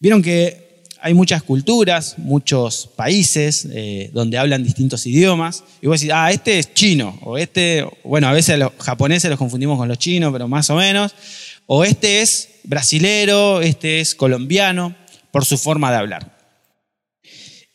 [0.00, 0.70] Vieron que
[1.02, 5.62] hay muchas culturas, muchos países eh, donde hablan distintos idiomas.
[5.82, 9.38] Y vos decís, ah, este es chino, o este, bueno, a veces los japoneses los
[9.38, 11.14] confundimos con los chinos, pero más o menos.
[11.66, 14.96] O este es brasilero, este es colombiano,
[15.30, 16.38] por su forma de hablar.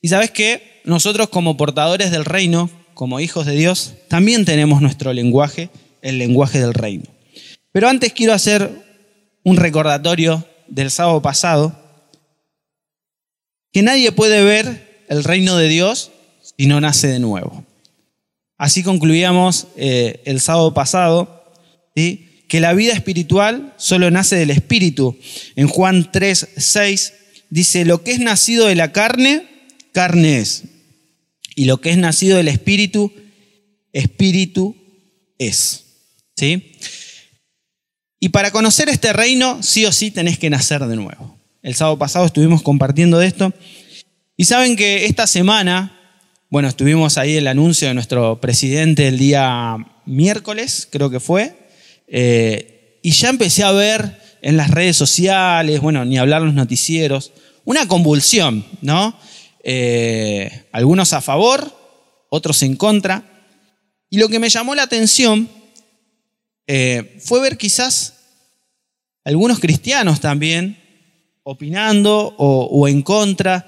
[0.02, 5.14] Y sabes que nosotros como portadores del reino, como hijos de Dios, también tenemos nuestro
[5.14, 5.70] lenguaje,
[6.02, 7.06] el lenguaje del reino.
[7.72, 8.72] Pero antes quiero hacer
[9.44, 11.85] un recordatorio del sábado pasado,
[13.76, 16.12] que nadie puede ver el reino de Dios
[16.58, 17.66] si no nace de nuevo.
[18.58, 21.52] Así concluíamos eh, el sábado pasado,
[21.94, 25.20] que la vida espiritual solo nace del Espíritu.
[25.58, 27.14] En Juan 3, 6
[27.50, 29.46] dice, lo que es nacido de la carne,
[29.92, 30.64] carne es.
[31.54, 33.12] Y lo que es nacido del Espíritu,
[33.92, 34.78] Espíritu
[35.38, 35.84] es.
[36.38, 36.72] ¿Sí?
[38.22, 41.35] Y para conocer este reino, sí o sí tenés que nacer de nuevo.
[41.66, 43.52] El sábado pasado estuvimos compartiendo de esto.
[44.38, 46.00] Y saben que esta semana,
[46.52, 51.58] bueno, estuvimos ahí el anuncio de nuestro presidente el día miércoles, creo que fue,
[52.08, 57.32] eh, y ya empecé a ver en las redes sociales, bueno, ni hablar los noticieros,
[57.64, 59.18] una convulsión, ¿no?
[59.64, 61.76] Eh, algunos a favor,
[62.30, 63.24] otros en contra.
[64.12, 65.50] Y lo que me llamó la atención
[66.68, 68.14] eh, fue ver quizás
[69.24, 70.85] algunos cristianos también
[71.48, 73.68] opinando o, en contra,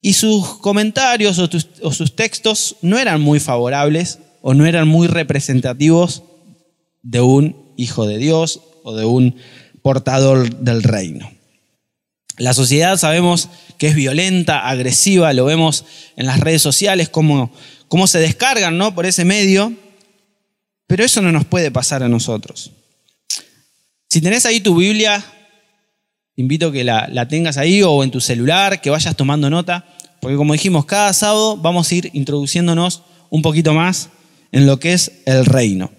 [0.00, 6.22] y sus comentarios o, sus textos no eran muy favorables o no eran muy representativos
[7.02, 9.36] de un hijo de Dios o de un
[9.82, 11.30] portador del reino.
[12.38, 15.84] La sociedad sabemos que es violenta, agresiva, lo vemos
[16.16, 17.52] en las redes sociales, cómo,
[17.88, 18.94] cómo se descargan ¿no?
[18.94, 19.74] por ese medio,
[20.86, 22.70] pero eso no nos puede pasar a nosotros.
[24.08, 25.22] Si tenés ahí tu Biblia,
[26.40, 29.86] invito a que la, tengas ahí o en tu celular, que vayas tomando nota,
[30.20, 34.08] porque como dijimos, cada sábado vamos a ir introduciéndonos un poquito más
[34.52, 35.92] en lo que es el reino.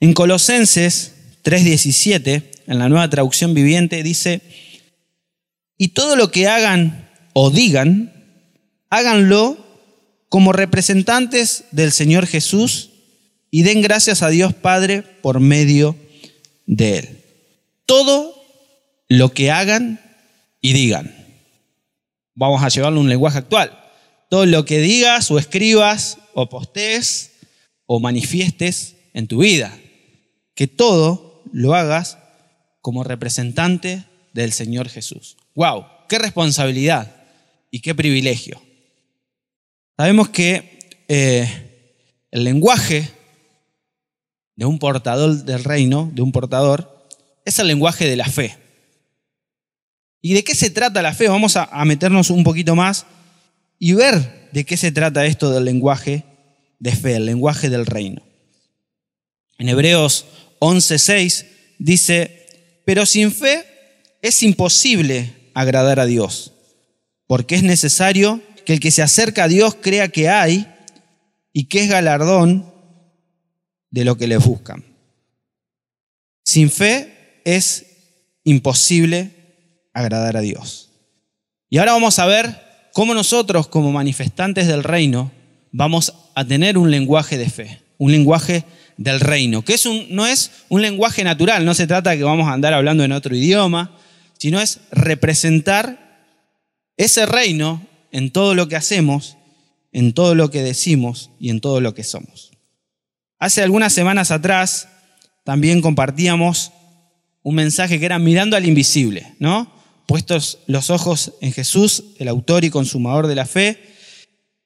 [0.00, 1.14] En Colosenses
[1.44, 4.40] 3:17, en la nueva traducción viviente, dice,
[5.76, 8.12] y todo lo que hagan o digan,
[8.88, 9.56] háganlo
[10.28, 12.90] como representantes del Señor Jesús
[13.50, 15.96] y den gracias a Dios Padre por medio
[16.66, 17.08] de Él.
[17.84, 18.39] Todo
[19.10, 20.00] lo que hagan
[20.62, 21.12] y digan.
[22.34, 23.76] Vamos a llevarlo a un lenguaje actual.
[24.30, 27.32] Todo lo que digas o escribas o postes
[27.86, 29.76] o manifiestes en tu vida.
[30.54, 32.18] Que todo lo hagas
[32.80, 35.36] como representante del Señor Jesús.
[35.56, 35.86] ¡Wow!
[36.08, 37.12] ¡Qué responsabilidad
[37.72, 38.62] y qué privilegio!
[39.96, 40.78] Sabemos que
[41.08, 43.10] eh, el lenguaje
[44.54, 47.08] de un portador del reino, de un portador,
[47.44, 48.69] es el lenguaje de la fe.
[50.22, 51.28] ¿Y de qué se trata la fe?
[51.28, 53.06] Vamos a, meternos un poquito más
[53.78, 56.24] y ver de qué se trata esto del lenguaje
[56.78, 58.22] de fe, el lenguaje del reino.
[59.58, 60.26] En Hebreos
[60.60, 61.46] 11:6
[61.78, 62.46] dice,
[62.84, 63.64] pero sin fe
[64.22, 66.52] es imposible agradar a Dios,
[67.26, 70.66] porque es necesario que el que se acerca a Dios crea que hay
[71.52, 72.70] y que es galardón
[73.90, 74.84] de lo que les buscan.
[76.44, 77.86] Sin fe es
[78.44, 79.39] imposible
[79.92, 80.90] agradar a Dios.
[81.68, 85.30] Y ahora vamos a ver cómo nosotros como manifestantes del reino
[85.72, 88.64] vamos a tener un lenguaje de fe, un lenguaje
[88.96, 92.24] del reino, que es un, no es un lenguaje natural, no se trata de que
[92.24, 93.96] vamos a andar hablando en otro idioma,
[94.38, 96.26] sino es representar
[96.96, 99.36] ese reino en todo lo que hacemos,
[99.92, 102.50] en todo lo que decimos y en todo lo que somos.
[103.38, 104.88] Hace algunas semanas atrás
[105.44, 106.72] también compartíamos
[107.42, 109.79] un mensaje que era mirando al invisible, ¿no?
[110.10, 113.80] Puestos los ojos en Jesús, el autor y consumador de la fe.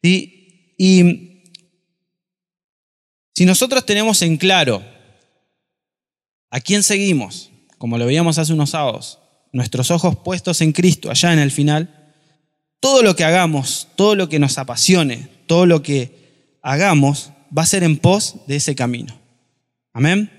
[0.01, 1.43] Y
[3.35, 4.83] si nosotros tenemos en claro
[6.49, 9.19] a quién seguimos, como lo veíamos hace unos sábados,
[9.53, 12.15] nuestros ojos puestos en Cristo, allá en el final,
[12.81, 17.67] todo lo que hagamos, todo lo que nos apasione, todo lo que hagamos, va a
[17.67, 19.21] ser en pos de ese camino.
[19.93, 20.31] Amén.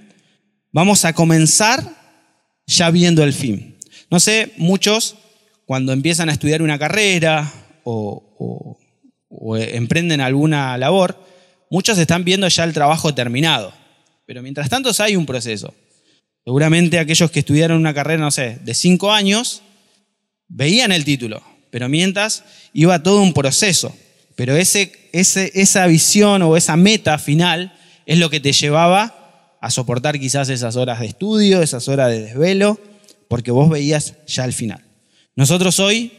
[0.72, 1.96] Vamos a comenzar
[2.66, 3.75] ya viendo el fin.
[4.15, 5.17] No sé, muchos
[5.65, 7.51] cuando empiezan a estudiar una carrera
[7.83, 8.77] o,
[9.57, 11.21] emprenden alguna labor,
[11.69, 13.73] muchos están viendo ya el trabajo terminado.
[14.25, 15.73] Pero mientras tanto hay un proceso.
[16.45, 19.63] Seguramente aquellos que estudiaron una carrera, no sé, de cinco años,
[20.47, 23.94] veían el título, pero mientras iba todo un proceso.
[24.38, 30.17] Pero ese, esa visión o esa meta final es lo que te llevaba a soportar
[30.17, 32.79] quizás esas horas de estudio, esas horas de desvelo,
[33.27, 34.83] porque vos veías ya el final.
[35.36, 36.13] Nosotros hoy,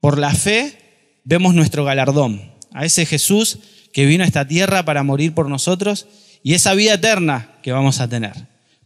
[0.00, 3.58] por la fe, vemos nuestro galardón, a ese Jesús
[3.92, 6.06] que vino a esta tierra para morir por nosotros
[6.42, 8.34] y esa vida eterna que vamos a tener.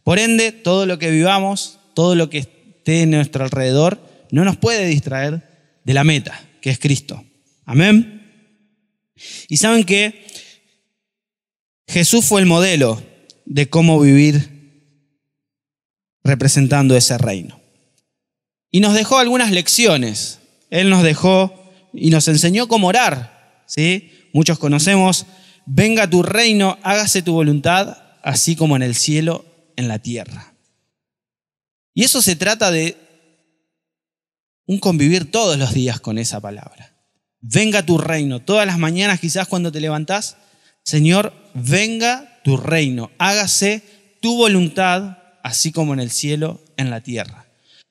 [0.03, 3.99] Por ende, todo lo que vivamos, todo lo que esté en nuestro alrededor,
[4.31, 5.43] no nos puede distraer
[5.83, 7.23] de la meta, que es Cristo.
[7.65, 8.21] Amén.
[9.47, 10.25] Y saben que
[11.87, 13.03] Jesús fue el modelo
[13.45, 14.50] de cómo vivir
[16.23, 17.59] representando ese reino.
[18.69, 20.39] Y nos dejó algunas lecciones.
[20.69, 23.63] Él nos dejó y nos enseñó cómo orar.
[23.65, 24.11] ¿sí?
[24.33, 25.25] Muchos conocemos,
[25.65, 29.45] venga tu reino, hágase tu voluntad, así como en el cielo,
[29.75, 30.53] en la tierra.
[31.93, 32.97] Y eso se trata de
[34.65, 36.95] un convivir todos los días con esa palabra.
[37.41, 38.39] Venga tu reino.
[38.39, 40.37] Todas las mañanas quizás cuando te levantás,
[40.83, 43.11] Señor, venga tu reino.
[43.17, 43.81] Hágase
[44.21, 47.45] tu voluntad, así como en el cielo, en la tierra.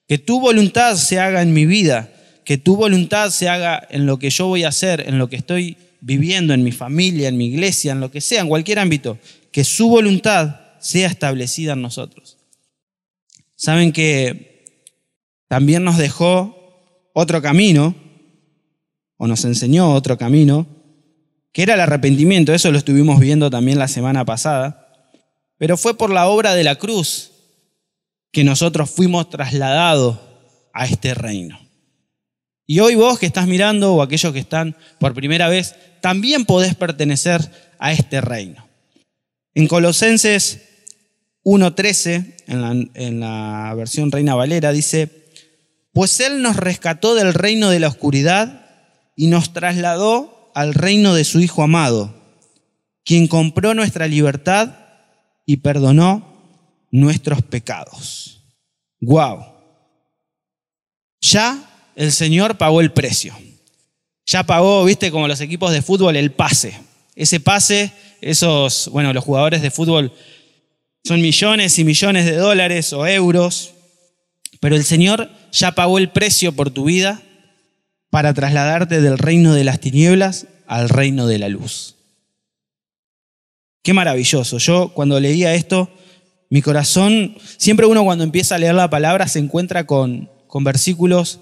[0.07, 2.13] Que tu voluntad se haga en mi vida,
[2.45, 5.37] que tu voluntad se haga en lo que yo voy a hacer, en lo que
[5.37, 9.19] estoy viviendo, en mi familia, en mi iglesia, en lo que sea, en cualquier ámbito,
[9.53, 12.39] que su voluntad sea establecida en nosotros.
[13.55, 14.65] Saben que
[15.49, 16.57] también nos dejó
[17.13, 17.95] otro camino,
[19.17, 20.67] o nos enseñó otro camino,
[21.53, 25.13] que era el arrepentimiento, eso lo estuvimos viendo también la semana pasada,
[25.59, 27.33] pero fue por la obra de la cruz
[28.33, 30.19] que nosotros fuimos trasladados
[30.73, 31.59] a este reino.
[32.67, 36.75] Y hoy vos que estás mirando o aquellos que están por primera vez, también podés
[36.77, 38.69] pertenecer a este reino.
[39.55, 40.61] En Colosenses
[41.45, 45.11] 1.13, en la, en la versión Reina Valera, dice,
[45.93, 48.67] pues Él nos rescató del reino de la oscuridad
[49.17, 52.15] y nos trasladó al reino de su Hijo amado,
[53.05, 54.77] quien compró nuestra libertad
[55.45, 56.30] y perdonó
[56.91, 58.43] nuestros pecados.
[59.01, 59.45] ¡Wow!
[61.21, 63.35] Ya el Señor pagó el precio.
[64.27, 66.79] Ya pagó, viste, como los equipos de fútbol, el pase.
[67.15, 70.13] Ese pase, esos, bueno, los jugadores de fútbol
[71.05, 73.73] son millones y millones de dólares o euros,
[74.61, 77.23] pero el Señor ya pagó el precio por tu vida
[78.11, 81.97] para trasladarte del reino de las tinieblas al reino de la luz.
[83.83, 84.59] Qué maravilloso.
[84.59, 85.91] Yo cuando leía esto
[86.51, 91.39] mi corazón, siempre uno cuando empieza a leer la palabra se encuentra con, con versículos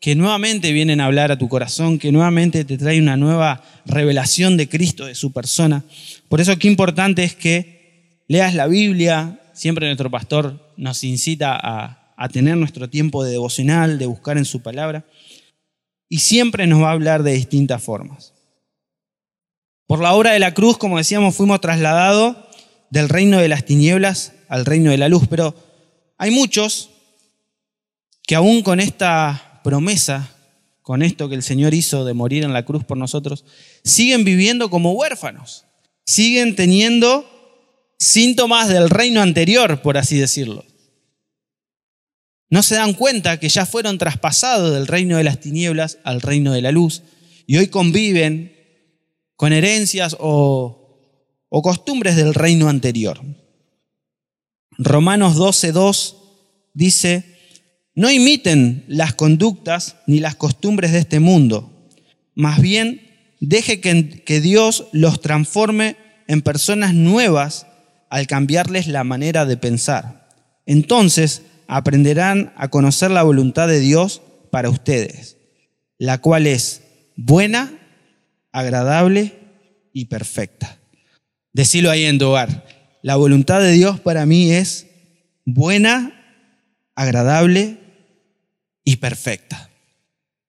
[0.00, 4.56] que nuevamente vienen a hablar a tu corazón, que nuevamente te traen una nueva revelación
[4.56, 5.84] de Cristo, de su persona.
[6.28, 12.14] Por eso qué importante es que leas la Biblia, siempre nuestro pastor nos incita a,
[12.16, 15.04] a tener nuestro tiempo de devocional, de buscar en su palabra,
[16.08, 18.32] y siempre nos va a hablar de distintas formas.
[19.86, 22.36] Por la obra de la cruz, como decíamos, fuimos trasladados
[22.90, 25.54] del reino de las tinieblas al reino de la luz, pero
[26.18, 26.90] hay muchos
[28.26, 30.30] que aún con esta promesa,
[30.82, 33.44] con esto que el Señor hizo de morir en la cruz por nosotros,
[33.84, 35.64] siguen viviendo como huérfanos,
[36.04, 37.28] siguen teniendo
[37.98, 40.64] síntomas del reino anterior, por así decirlo.
[42.48, 46.52] No se dan cuenta que ya fueron traspasados del reino de las tinieblas al reino
[46.52, 47.02] de la luz
[47.46, 48.54] y hoy conviven
[49.34, 51.00] con herencias o,
[51.48, 53.20] o costumbres del reino anterior.
[54.78, 56.14] Romanos 12.2
[56.74, 57.24] dice,
[57.94, 61.88] no imiten las conductas ni las costumbres de este mundo,
[62.34, 63.00] más bien
[63.40, 65.96] deje que, que Dios los transforme
[66.28, 67.66] en personas nuevas
[68.10, 70.28] al cambiarles la manera de pensar.
[70.66, 75.36] Entonces aprenderán a conocer la voluntad de Dios para ustedes,
[75.98, 76.82] la cual es
[77.16, 77.72] buena,
[78.52, 79.34] agradable
[79.92, 80.78] y perfecta.
[81.52, 82.65] Decilo ahí en tu hogar.
[83.06, 84.88] La voluntad de Dios para mí es
[85.44, 86.12] buena,
[86.96, 87.78] agradable
[88.82, 89.70] y perfecta.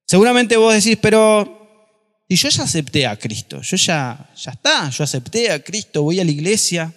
[0.08, 5.04] Seguramente vos decís, pero y yo ya acepté a Cristo, yo ya, ya está, yo
[5.04, 6.92] acepté a Cristo, voy a la iglesia.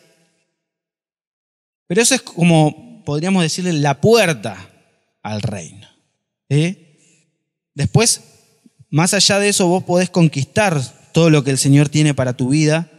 [1.86, 4.56] Pero eso es como, podríamos decirle, la puerta
[5.22, 5.86] al reino.
[7.74, 8.22] Después,
[8.88, 10.80] más allá de eso, vos podés conquistar
[11.12, 12.90] todo lo que el Señor tiene para tu vida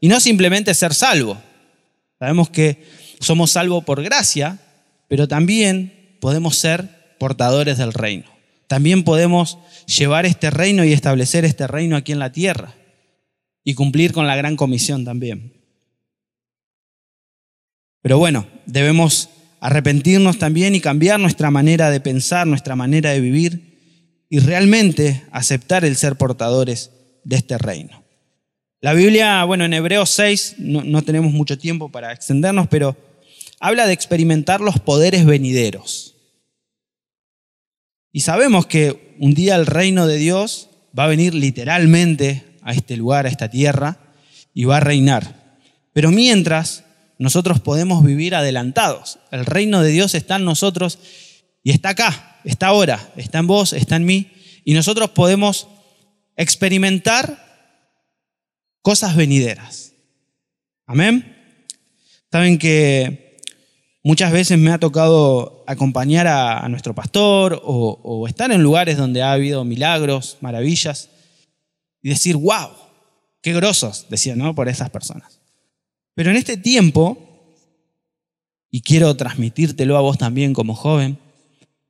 [0.00, 1.40] y no simplemente ser salvo.
[2.18, 2.84] Sabemos que
[3.20, 4.58] somos salvos por gracia,
[5.08, 8.26] pero también podemos ser portadores del reino.
[8.66, 12.74] También podemos llevar este reino y establecer este reino aquí en la tierra
[13.64, 15.54] y cumplir con la gran comisión también.
[18.02, 24.26] Pero bueno, debemos arrepentirnos también y cambiar nuestra manera de pensar, nuestra manera de vivir
[24.28, 26.90] y realmente aceptar el ser portadores
[27.24, 28.04] de este reino.
[28.80, 32.96] La Biblia, bueno, en Hebreos 6, no, tenemos mucho tiempo para extendernos, pero
[33.58, 36.14] habla de experimentar los poderes venideros.
[38.12, 42.96] Y sabemos que un día el reino de Dios va a venir literalmente a este
[42.96, 43.98] lugar, a esta tierra,
[44.54, 45.58] y va a reinar.
[45.92, 46.84] Pero mientras,
[47.18, 49.18] nosotros podemos vivir adelantados.
[49.32, 51.00] El reino de Dios está en nosotros
[51.64, 54.30] y está acá, está ahora, está en vos, está en mí.
[54.64, 55.66] Y nosotros podemos
[56.36, 57.47] experimentar
[58.88, 59.92] cosas venideras.
[60.86, 61.36] Amén.
[62.32, 63.36] Saben que
[64.02, 69.20] muchas veces me ha tocado acompañar a, nuestro pastor o, o, estar en lugares donde
[69.20, 71.10] ha habido milagros, maravillas,
[72.00, 72.70] y decir, wow,
[73.42, 74.54] qué grosos, decían, ¿no?
[74.54, 75.38] Por esas personas.
[76.14, 77.52] Pero en este tiempo,
[78.70, 81.18] y quiero transmitírtelo a vos también como joven,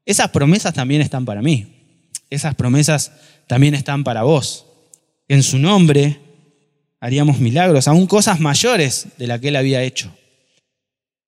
[0.04, 2.00] esas promesas también están para mí.
[2.28, 3.12] Esas promesas
[3.46, 4.66] también están para vos.
[5.28, 6.27] En su nombre
[7.00, 10.14] haríamos milagros, aún cosas mayores de la que él había hecho.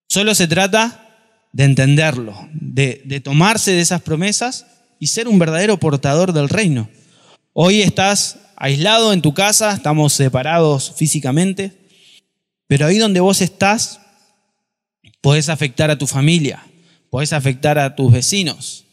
[0.08, 1.06] Solo se trata
[1.52, 4.66] de entenderlo, de, de tomarse de esas promesas
[4.98, 6.88] y ser un verdadero portador del reino.
[7.52, 11.72] Hoy estás aislado en tu casa, estamos separados físicamente,
[12.66, 14.00] pero ahí donde vos estás,
[15.20, 16.64] podés afectar a tu familia,
[17.08, 18.84] podés afectar a tus vecinos.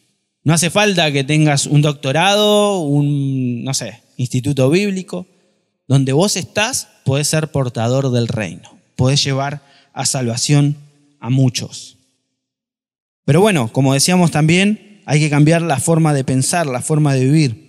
[0.44, 5.28] No hace falta que tengas un doctorado, un, no sé, instituto bíblico.
[5.88, 8.78] Donde vos estás, podés ser portador del reino.
[8.96, 9.62] Podés llevar
[9.94, 10.76] a salvación
[11.20, 11.98] a muchos.
[13.26, 17.26] Pero bueno, como decíamos también, hay que cambiar la forma de pensar, la forma de
[17.26, 17.68] vivir.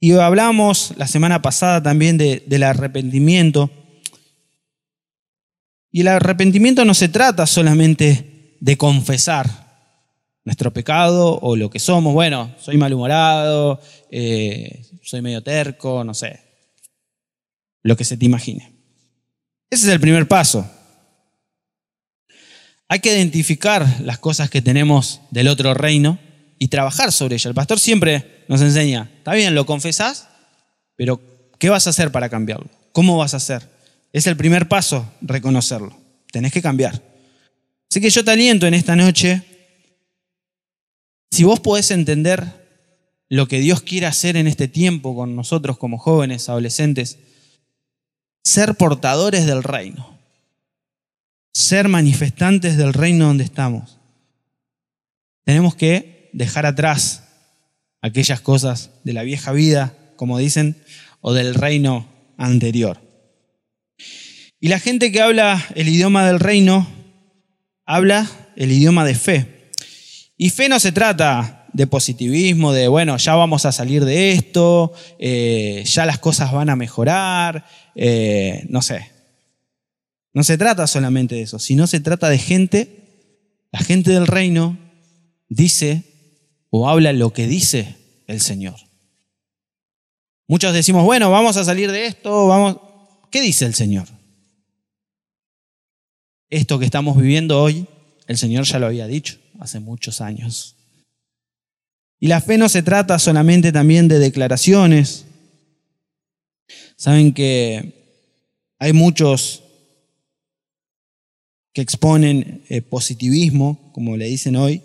[0.00, 3.70] Y hablamos la semana pasada también del arrepentimiento.
[5.90, 9.63] Y el arrepentimiento no se trata solamente de confesar
[10.44, 12.12] nuestro pecado o lo que somos.
[12.12, 16.40] Bueno, soy malhumorado, eh, soy medio terco, no sé.
[17.82, 18.72] Lo que se te imagine.
[19.70, 20.70] Ese es el primer paso.
[22.88, 26.18] Hay que identificar las cosas que tenemos del otro reino
[26.58, 27.46] y trabajar sobre ellas.
[27.46, 30.28] El pastor siempre nos enseña, está bien, lo confesás,
[30.96, 31.20] pero
[31.58, 32.68] ¿qué vas a hacer para cambiarlo?
[32.92, 33.68] ¿Cómo vas a hacer?
[34.12, 35.96] Es el primer paso, reconocerlo.
[36.30, 37.02] Tenés que cambiar.
[37.90, 39.42] Así que yo te aliento en esta noche,
[41.34, 42.44] si vos podés entender
[43.28, 47.18] lo que Dios quiere hacer en este tiempo con nosotros como jóvenes, adolescentes,
[48.44, 50.16] ser portadores del reino,
[51.52, 53.98] ser manifestantes del reino donde estamos.
[55.44, 57.24] Tenemos que dejar atrás
[58.00, 60.76] aquellas cosas de la vieja vida, como dicen,
[61.20, 63.00] o del reino anterior.
[64.60, 66.86] Y la gente que habla el idioma del reino,
[67.86, 69.53] habla el idioma de fe.
[70.36, 74.92] Y fe no se trata de positivismo, de, bueno, ya vamos a salir de esto,
[75.18, 79.10] eh, ya las cosas van a mejorar, eh, no sé.
[80.32, 84.78] No se trata solamente de eso, sino se trata de gente, la gente del reino
[85.48, 86.04] dice
[86.70, 88.76] o habla lo que dice el Señor.
[90.48, 92.78] Muchos decimos, bueno, vamos a salir de esto, vamos...
[93.30, 94.06] ¿Qué dice el Señor?
[96.50, 97.86] Esto que estamos viviendo hoy,
[98.28, 100.76] el Señor ya lo había dicho hace muchos años.
[102.20, 105.26] Y la fe no se trata solamente también de declaraciones.
[106.96, 108.22] Saben que
[108.78, 109.62] hay muchos
[111.72, 114.80] que exponen eh, positivismo, como le dicen hoy,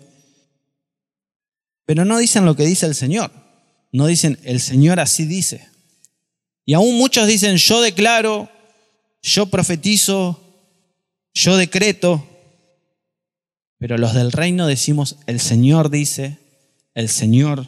[1.86, 3.32] pero no dicen lo que dice el Señor.
[3.92, 5.68] No dicen, el Señor así dice.
[6.64, 8.48] Y aún muchos dicen, yo declaro,
[9.22, 10.40] yo profetizo,
[11.34, 12.24] yo decreto,
[13.80, 16.38] pero los del reino decimos, el Señor dice,
[16.94, 17.66] el Señor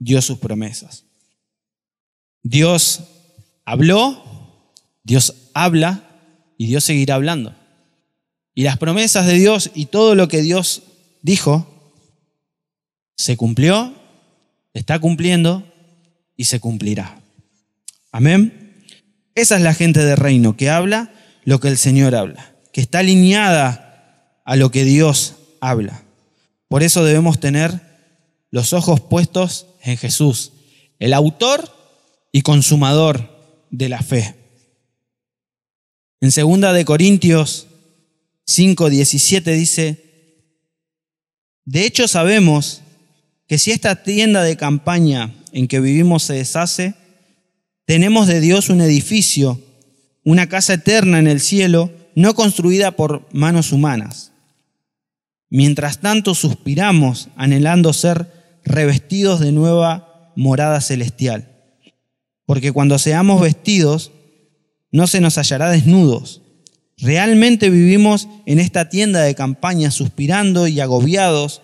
[0.00, 1.04] dio sus promesas.
[2.42, 3.04] Dios
[3.64, 4.66] habló,
[5.04, 6.02] Dios habla
[6.58, 7.54] y Dios seguirá hablando.
[8.56, 10.82] Y las promesas de Dios y todo lo que Dios
[11.22, 11.94] dijo,
[13.16, 13.94] se cumplió,
[14.74, 15.70] está cumpliendo
[16.36, 17.20] y se cumplirá.
[18.10, 18.82] Amén.
[19.36, 21.12] Esa es la gente de reino que habla
[21.44, 26.04] lo que el Señor habla que está alineada a lo que Dios habla.
[26.68, 27.80] Por eso debemos tener
[28.50, 30.52] los ojos puestos en Jesús,
[30.98, 31.70] el autor
[32.32, 33.30] y consumador
[33.70, 34.34] de la fe.
[36.20, 37.66] En segunda de Corintios
[38.46, 40.10] 5:17 dice,
[41.64, 42.82] de hecho sabemos
[43.46, 46.94] que si esta tienda de campaña en que vivimos se deshace,
[47.84, 49.60] tenemos de Dios un edificio,
[50.24, 54.29] una casa eterna en el cielo, no construida por manos humanas.
[55.50, 61.48] Mientras tanto suspiramos anhelando ser revestidos de nueva morada celestial.
[62.46, 64.12] Porque cuando seamos vestidos,
[64.92, 66.42] no se nos hallará desnudos.
[66.96, 71.62] Realmente vivimos en esta tienda de campaña suspirando y agobiados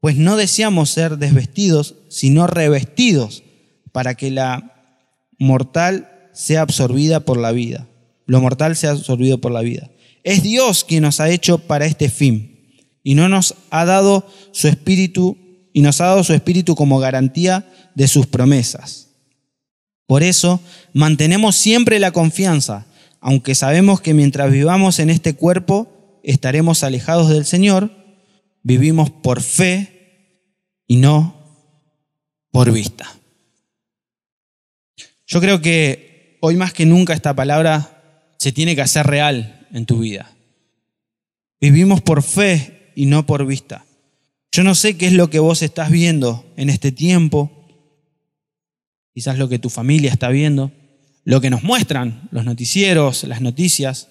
[0.00, 3.42] Pues no deseamos ser desvestidos, sino revestidos,
[3.90, 4.94] para que la
[5.40, 7.88] mortal sea absorbida por la vida.
[8.24, 9.90] Lo mortal sea absorbido por la vida.
[10.22, 12.57] Es Dios quien nos ha hecho para este fin
[13.08, 15.38] y no nos ha dado su espíritu
[15.72, 19.14] y nos ha dado su espíritu como garantía de sus promesas.
[20.04, 20.60] Por eso
[20.92, 22.84] mantenemos siempre la confianza,
[23.22, 27.90] aunque sabemos que mientras vivamos en este cuerpo estaremos alejados del Señor,
[28.62, 30.42] vivimos por fe
[30.86, 31.34] y no
[32.50, 33.10] por vista.
[35.26, 39.86] Yo creo que hoy más que nunca esta palabra se tiene que hacer real en
[39.86, 40.30] tu vida.
[41.58, 43.86] Vivimos por fe y no por vista.
[44.50, 47.64] Yo no sé qué es lo que vos estás viendo en este tiempo,
[49.14, 50.72] quizás lo que tu familia está viendo,
[51.22, 54.08] lo que nos muestran los noticieros, las noticias,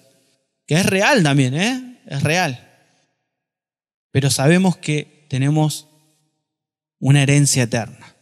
[0.66, 2.00] que es real también, ¿eh?
[2.06, 2.66] Es real.
[4.10, 5.86] Pero sabemos que tenemos
[6.98, 8.16] una herencia eterna,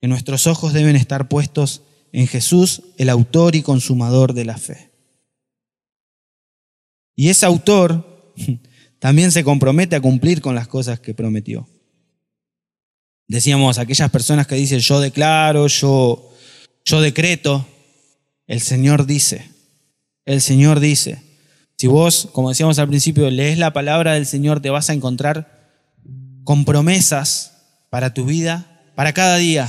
[0.00, 4.92] que nuestros ojos deben estar puestos en Jesús, el autor y consumador de la fe.
[7.14, 8.32] Y ese autor
[9.04, 11.68] también se compromete a cumplir con las cosas que prometió.
[13.28, 16.32] Decíamos, aquellas personas que dicen yo declaro, yo,
[16.86, 17.66] yo decreto,
[18.46, 19.50] el Señor dice,
[20.24, 21.22] el Señor dice.
[21.76, 25.74] Si vos, como decíamos al principio, lees la palabra del Señor, te vas a encontrar
[26.44, 27.58] con promesas
[27.90, 29.68] para tu vida, para cada día.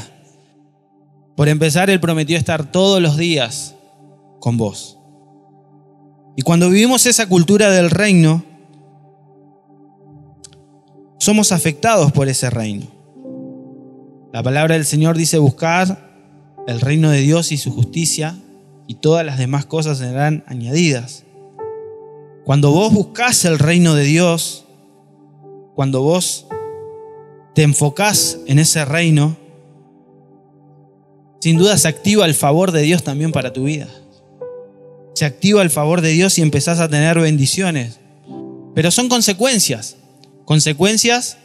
[1.35, 3.75] Por empezar, Él prometió estar todos los días
[4.39, 4.97] con vos.
[6.37, 8.54] Y cuando vivimos esa cultura del reino,
[11.25, 12.85] somos afectados por ese reino.
[14.31, 16.13] La palabra del Señor dice buscar
[16.67, 18.35] el reino de Dios y su justicia
[18.85, 21.23] y todas las demás cosas serán añadidas.
[22.45, 24.65] Cuando vos buscas el reino de Dios,
[25.73, 26.45] cuando vos
[27.55, 29.35] te enfocás en ese reino,
[31.41, 33.87] sin duda se activa el favor de Dios también para tu vida
[35.15, 37.99] se activa el favor de Dios y empezás a tener bendiciones.
[38.75, 39.95] Pero son consecuencias,
[40.45, 41.37] consecuencias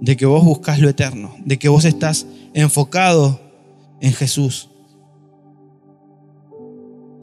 [0.00, 3.40] de que vos buscas lo eterno, de que vos estás enfocado
[4.00, 4.68] en Jesús.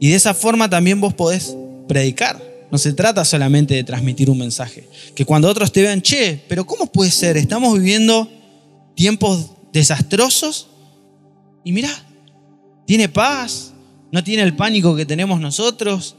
[0.00, 1.56] Y de esa forma también vos podés
[1.88, 2.40] predicar.
[2.70, 4.88] No se trata solamente de transmitir un mensaje.
[5.14, 7.36] Que cuando otros te vean, che, pero ¿cómo puede ser?
[7.36, 8.30] Estamos viviendo
[8.94, 10.68] tiempos desastrosos
[11.64, 11.90] y mira,
[12.86, 13.72] tiene paz,
[14.12, 16.16] no tiene el pánico que tenemos nosotros,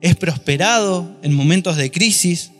[0.00, 2.50] es prosperado en momentos de crisis.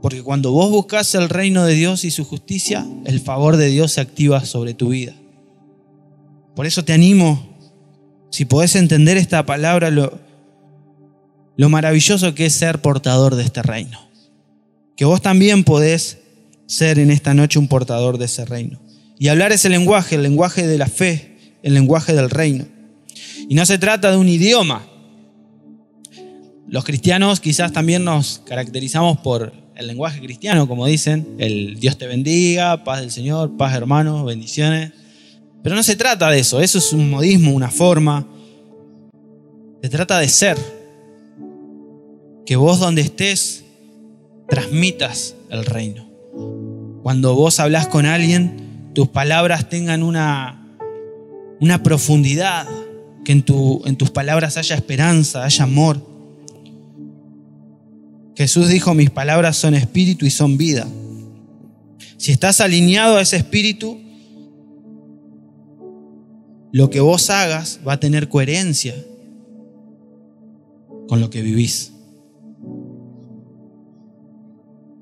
[0.00, 3.92] Porque cuando vos buscas el reino de Dios y su justicia, el favor de Dios
[3.92, 5.14] se activa sobre tu vida.
[6.56, 7.56] Por eso te animo,
[8.30, 10.18] si podés entender esta palabra, lo,
[11.56, 13.98] lo maravilloso que es ser portador de este reino.
[14.96, 16.18] Que vos también podés
[16.66, 18.80] ser en esta noche un portador de ese reino.
[19.18, 22.66] Y hablar ese lenguaje, el lenguaje de la fe, el lenguaje del reino.
[23.48, 24.86] Y no se trata de un idioma.
[26.68, 32.06] Los cristianos quizás también nos caracterizamos por el lenguaje cristiano, como dicen, el Dios te
[32.06, 34.92] bendiga, paz del Señor, paz hermanos, bendiciones.
[35.62, 38.26] Pero no se trata de eso, eso es un modismo, una forma.
[39.82, 40.58] Se trata de ser.
[42.44, 43.64] Que vos donde estés
[44.48, 46.08] transmitas el reino.
[47.02, 50.76] Cuando vos hablas con alguien, tus palabras tengan una,
[51.60, 52.66] una profundidad,
[53.24, 56.09] que en, tu, en tus palabras haya esperanza, haya amor.
[58.40, 60.88] Jesús dijo, mis palabras son espíritu y son vida.
[62.16, 64.00] Si estás alineado a ese espíritu,
[66.72, 68.94] lo que vos hagas va a tener coherencia
[71.06, 71.92] con lo que vivís.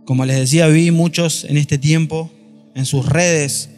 [0.05, 2.33] Como les decía, vi muchos en este tiempo
[2.75, 3.71] en sus redes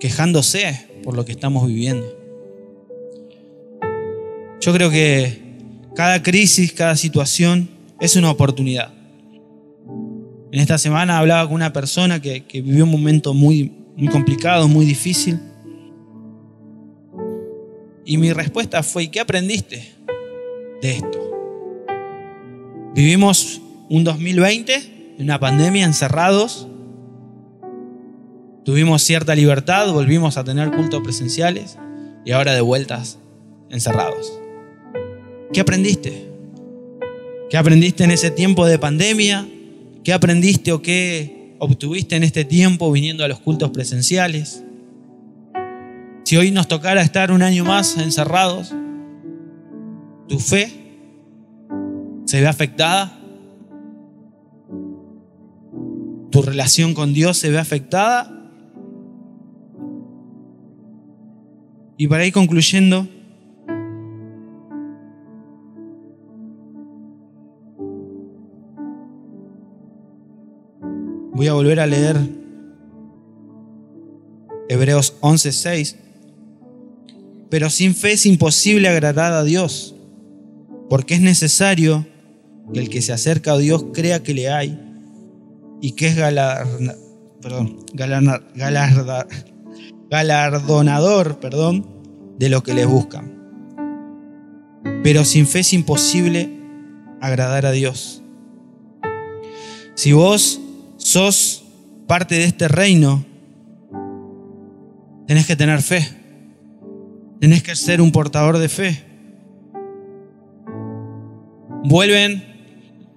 [0.00, 2.06] quejándose por lo que estamos viviendo.
[4.62, 5.43] Yo creo que
[5.94, 7.68] cada crisis, cada situación
[8.00, 8.92] es una oportunidad.
[10.52, 14.84] En esta semana hablaba con una persona que, vivió un momento muy, muy complicado, muy
[14.84, 15.38] difícil.
[18.04, 19.94] Y mi respuesta fue, ¿y qué aprendiste
[20.82, 21.20] de esto?
[22.94, 26.68] Vivimos un 2020, una pandemia, encerrados,
[28.64, 31.76] Tuvimos cierta libertad, volvimos a tener cultos presenciales
[32.24, 33.18] y ahora de vueltas
[33.68, 34.40] encerrados.
[35.52, 36.28] ¿Qué aprendiste?
[37.50, 39.46] ¿Qué aprendiste en ese tiempo de pandemia?
[40.02, 44.62] ¿Qué aprendiste o qué obtuviste en este tiempo viniendo a los cultos presenciales?
[46.24, 48.72] Si hoy nos tocara estar un año más encerrados,
[50.28, 50.72] ¿tu fe
[52.24, 53.20] se ve afectada?
[56.34, 58.28] tu relación con Dios se ve afectada.
[61.96, 63.06] Y para ir concluyendo,
[71.34, 72.16] voy a volver a leer
[74.68, 75.96] Hebreos 11:6.
[77.50, 79.94] Pero sin fe es imposible agradar a Dios,
[80.88, 82.06] porque es necesario
[82.72, 84.80] que el que se acerca a Dios crea que le hay
[85.80, 86.16] y que es
[90.10, 91.86] galardonador perdón,
[92.38, 93.32] de lo que le buscan.
[95.02, 96.50] Pero sin fe es imposible
[97.20, 98.22] agradar a Dios.
[99.94, 100.60] Si vos
[101.04, 101.62] sos
[102.06, 103.24] parte de este reino,
[105.26, 106.08] tenés que tener fe.
[107.40, 109.04] Tenés que ser un portador de fe.
[111.84, 112.42] Vuelven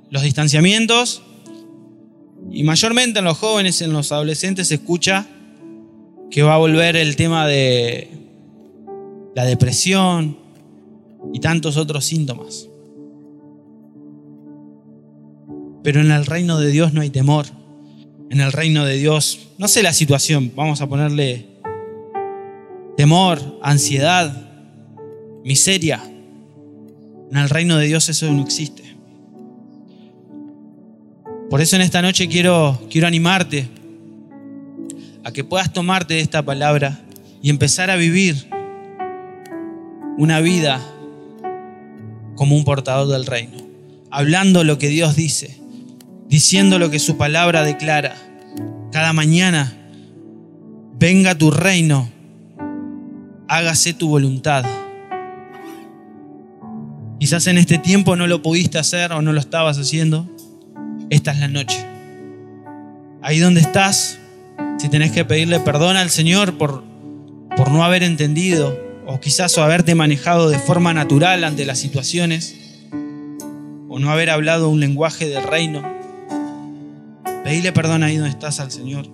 [0.10, 1.24] los distanciamientos
[2.52, 5.26] y mayormente en los jóvenes, en los adolescentes se escucha
[6.30, 8.10] que va a volver el tema de
[9.34, 10.38] la depresión
[11.34, 12.68] y tantos otros síntomas.
[15.84, 17.46] Pero en el reino de Dios no hay temor.
[18.30, 21.46] En el reino de Dios, no sé la situación, vamos a ponerle
[22.98, 24.50] temor, ansiedad,
[25.44, 26.04] miseria.
[27.32, 28.84] En el reino de Dios eso no existe.
[31.50, 33.70] Por eso en esta noche quiero, quiero animarte
[35.24, 37.00] a que puedas tomarte esta palabra
[37.42, 38.50] y empezar a vivir
[40.18, 40.82] una vida
[42.36, 43.58] como un portador del reino,
[44.12, 45.58] hablando lo que Dios dice,
[46.28, 48.16] diciendo lo que su palabra declara.
[48.92, 49.74] Cada mañana,
[51.00, 52.10] venga tu reino
[53.48, 54.66] hágase tu voluntad.
[57.20, 60.30] Quizás en este tiempo no lo pudiste hacer o no lo estabas haciendo.
[61.10, 61.84] Esta es la noche.
[63.22, 64.20] Ahí donde estás,
[64.78, 66.84] si tenés que pedirle perdón al Señor por,
[67.56, 72.56] por no haber entendido o quizás o haberte manejado de forma natural ante las situaciones
[73.90, 75.82] o no haber hablado un lenguaje del reino,
[77.48, 79.08] pedile perdón ahí donde estás al Señor.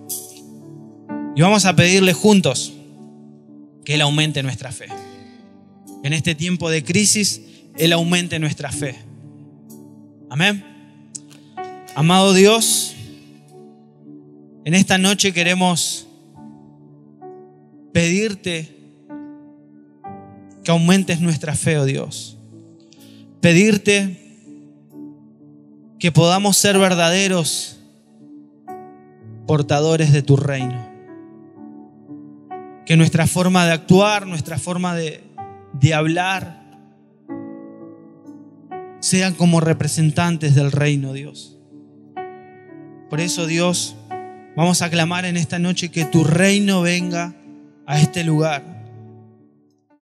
[1.36, 2.72] Y vamos a pedirle juntos
[3.84, 4.88] que Él aumente nuestra fe.
[6.02, 7.42] En este tiempo de crisis,
[7.76, 8.96] Él aumente nuestra fe.
[10.28, 10.64] Amén.
[11.94, 12.96] Amado Dios,
[14.64, 16.08] en esta noche queremos
[17.92, 18.76] pedirte
[20.64, 22.36] que aumentes nuestra fe, oh Dios.
[23.40, 24.40] Pedirte
[26.00, 27.73] que podamos ser verdaderos
[29.46, 30.94] portadores de tu reino
[32.86, 35.24] que nuestra forma de actuar, nuestra forma de,
[35.72, 36.62] de hablar,
[39.00, 41.58] sean como representantes del reino, Dios.
[43.08, 43.96] Por eso, Dios,
[44.56, 47.34] vamos a clamar en esta noche que tu reino venga
[47.86, 48.73] a este lugar